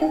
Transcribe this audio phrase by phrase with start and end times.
[0.00, 0.06] Ni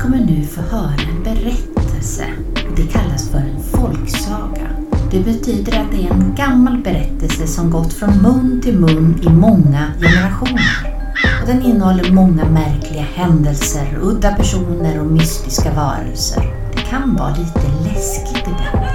[0.00, 2.26] kommer nu få höra en berättelse.
[2.76, 4.68] Det kallas för en folksaga.
[5.10, 9.28] Det betyder att det är en gammal berättelse som gått från mun till mun i
[9.28, 11.02] många generationer.
[11.42, 16.63] Och den innehåller många märkliga händelser, udda personer och mystiska varelser.
[16.90, 18.86] Kan vara lite läskigt ibland.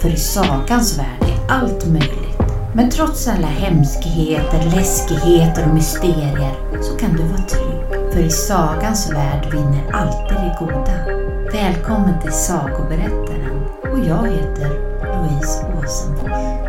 [0.00, 2.38] För i sagans värld är allt möjligt.
[2.74, 8.12] Men trots alla hemskheter, läskigheter och mysterier så kan du vara trygg.
[8.12, 11.24] För i sagans värld vinner alltid det goda.
[11.52, 14.68] Välkommen till Sagoberättaren och jag heter
[15.04, 16.64] Louise Åsenfors.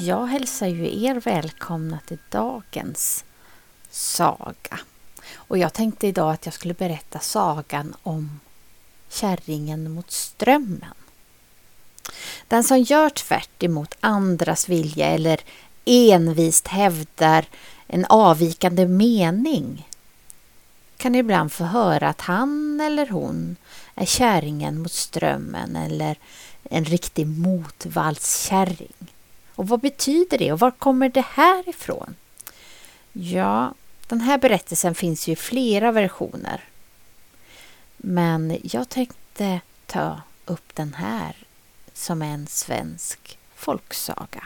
[0.00, 3.24] Jag hälsar ju er välkomna till dagens
[3.90, 4.78] saga.
[5.34, 8.40] Och jag tänkte idag att jag skulle berätta sagan om
[9.10, 10.94] kärringen mot strömmen.
[12.48, 15.40] Den som gör tvärt emot andras vilja eller
[15.84, 17.44] envist hävdar
[17.86, 19.88] en avvikande mening
[20.96, 23.56] kan ibland få höra att han eller hon
[23.94, 26.16] är kärringen mot strömmen eller
[26.62, 29.12] en riktig motvallskärring.
[29.54, 32.14] Och vad betyder det och var kommer det här ifrån?
[33.12, 33.74] Ja,
[34.08, 36.64] den här berättelsen finns ju i flera versioner.
[38.02, 41.36] Men jag tänkte ta upp den här
[41.92, 44.44] som är en svensk folksaga.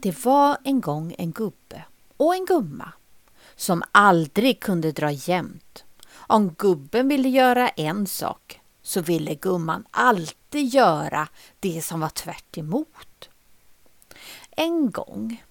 [0.00, 1.84] Det var en gång en gubbe
[2.16, 2.92] och en gumma
[3.56, 5.84] som aldrig kunde dra jämnt.
[6.12, 11.28] Om gubben ville göra en sak så ville gumman alltid göra
[11.60, 13.28] det som var tvärt emot.
[14.50, 15.44] En gång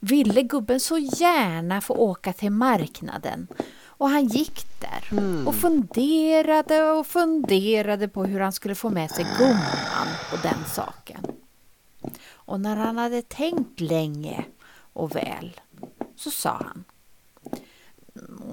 [0.00, 3.46] ville gubben så gärna få åka till marknaden
[3.98, 9.26] och han gick där och funderade och funderade på hur han skulle få med sig
[9.38, 11.26] gumman och den saken.
[12.32, 14.44] Och när han hade tänkt länge
[14.92, 15.60] och väl
[16.16, 16.84] så sa han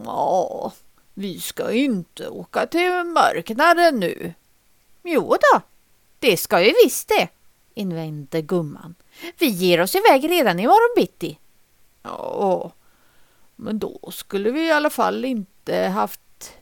[0.05, 0.73] Ja,
[1.13, 4.33] vi ska inte åka till marknaden nu.
[5.03, 5.61] Jo då,
[6.19, 7.29] det ska vi visst det,
[7.73, 8.95] invände gumman.
[9.37, 11.39] Vi ger oss iväg redan imorgon bitti.
[12.03, 12.71] Ja,
[13.55, 16.53] men då skulle vi i alla fall inte haft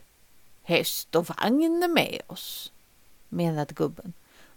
[0.62, 2.72] häst och vagn med oss,
[3.28, 4.12] menade gubben.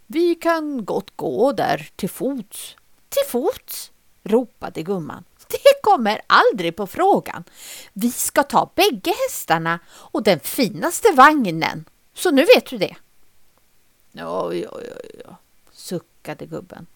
[0.06, 2.76] Vi kan gott gå där till fots.
[3.08, 3.92] Till fots?
[4.22, 5.24] ropade gumman.
[5.48, 7.44] Det kommer aldrig på frågan.
[7.92, 11.84] Vi ska ta bägge hästarna och den finaste vagnen.
[12.14, 12.96] Så nu vet du det.
[14.12, 15.36] Ja, ja, ja, ja,
[15.72, 16.86] suckade gubben.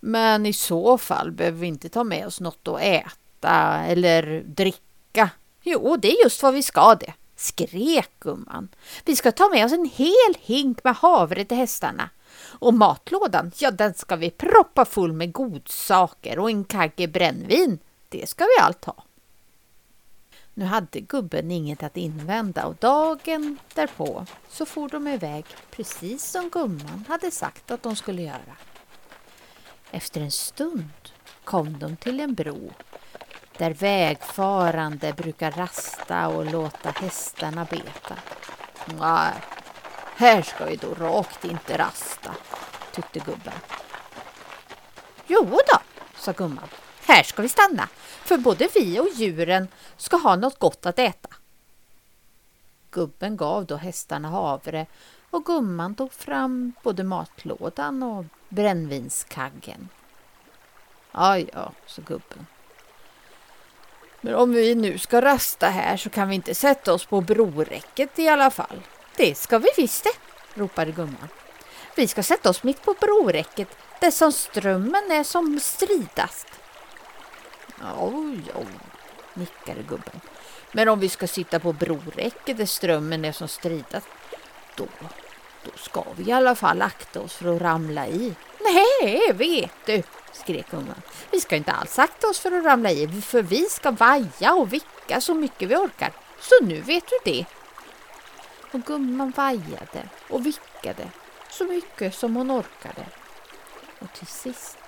[0.00, 5.30] Men i så fall behöver vi inte ta med oss något att äta eller dricka.
[5.62, 8.68] Jo, det är just vad vi ska det, skrek gumman.
[9.04, 12.10] Vi ska ta med oss en hel hink med havre till hästarna.
[12.38, 17.78] Och matlådan, ja den ska vi proppa full med godsaker och en kagge brännvin.
[18.08, 19.04] Det ska vi allt ha.
[20.54, 26.48] Nu hade gubben inget att invända och dagen därpå så for de iväg precis som
[26.50, 28.56] gumman hade sagt att de skulle göra.
[29.90, 30.90] Efter en stund
[31.44, 32.72] kom de till en bro
[33.58, 38.16] där vägfarande brukar rasta och låta hästarna beta.
[38.86, 39.32] Nej,
[40.16, 42.34] här ska vi då rakt inte rasta,
[42.92, 43.54] tyckte gubben.
[45.26, 45.78] Jo då,
[46.16, 46.68] sa gumman.
[47.06, 47.88] Här ska vi stanna,
[48.24, 51.28] för både vi och djuren ska ha något gott att äta.
[52.90, 54.86] Gubben gav då hästarna havre
[55.30, 59.88] och gumman tog fram både matlådan och brännvinskaggen.
[61.12, 62.46] Ja, ja, sa gubben.
[64.20, 68.18] Men om vi nu ska rasta här så kan vi inte sätta oss på broräcket
[68.18, 68.80] i alla fall.
[69.16, 70.10] Det ska vi visst det,
[70.60, 71.28] ropade gumman.
[71.94, 73.68] Vi ska sätta oss mitt på broräcket
[74.00, 76.46] där som strömmen är som stridast.
[77.98, 78.66] Oj, oj,
[79.34, 80.20] nickade gubben.
[80.72, 84.06] Men om vi ska sitta på broräcket där strömmen är som stridast,
[84.76, 84.86] då,
[85.64, 88.34] då ska vi i alla fall akta oss för att ramla i.
[88.60, 90.02] Nej, vet du,
[90.32, 91.02] skrek gumman.
[91.30, 94.72] Vi ska inte alls akta oss för att ramla i, för vi ska vaja och
[94.72, 96.12] vicka så mycket vi orkar.
[96.40, 97.46] Så nu vet du det.
[98.76, 101.10] Och gumman vajade och vickade
[101.50, 103.06] så mycket som hon orkade.
[103.98, 104.78] Och till sist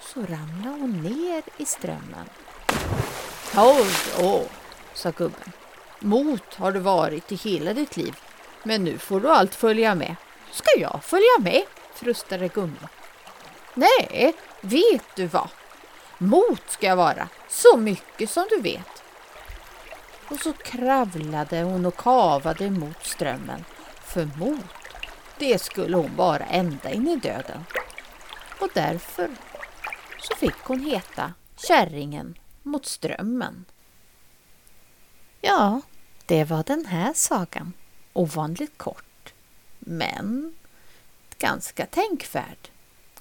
[0.00, 2.28] så ramlade hon ner i strömmen.
[3.56, 3.86] Åh,
[4.18, 4.42] åh,
[4.94, 5.52] sa gubben.
[5.98, 8.16] Mot har du varit i hela ditt liv,
[8.62, 10.16] men nu får du allt följa med.
[10.52, 11.62] Ska jag följa med?
[11.94, 12.88] frustade gumman.
[13.74, 15.48] Nej, vet du vad?
[16.18, 18.99] Mot ska jag vara, så mycket som du vet.
[20.30, 23.64] Och så kravlade hon och kavade mot strömmen.
[24.04, 24.64] För mot,
[25.38, 27.64] det skulle hon vara ända in i döden.
[28.60, 29.30] Och därför
[30.18, 33.64] så fick hon heta Kärringen mot strömmen.
[35.40, 35.80] Ja,
[36.26, 37.72] det var den här sagan.
[38.12, 39.34] Ovanligt kort,
[39.78, 40.54] men
[41.38, 42.68] ganska tänkvärd.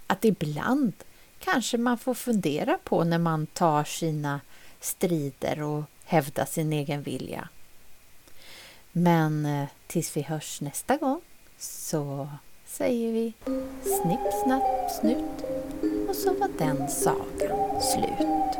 [0.07, 0.93] Att ibland
[1.39, 4.41] kanske man får fundera på när man tar sina
[4.79, 7.49] strider och hävda sin egen vilja.
[8.91, 11.21] Men eh, tills vi hörs nästa gång
[11.57, 12.29] så
[12.65, 13.33] säger vi
[13.81, 15.45] snipp, snapp, snut
[16.09, 18.59] och så var den sagan slut.